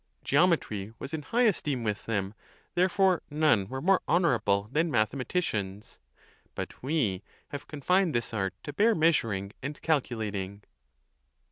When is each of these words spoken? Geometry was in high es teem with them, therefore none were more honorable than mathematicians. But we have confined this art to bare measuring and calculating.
Geometry 0.23 0.91
was 0.97 1.13
in 1.13 1.21
high 1.21 1.45
es 1.45 1.61
teem 1.61 1.83
with 1.83 2.07
them, 2.07 2.33
therefore 2.73 3.21
none 3.29 3.67
were 3.67 3.83
more 3.83 4.01
honorable 4.07 4.67
than 4.71 4.89
mathematicians. 4.89 5.99
But 6.55 6.81
we 6.81 7.21
have 7.49 7.67
confined 7.67 8.15
this 8.15 8.33
art 8.33 8.55
to 8.63 8.73
bare 8.73 8.95
measuring 8.95 9.51
and 9.61 9.79
calculating. 9.83 10.63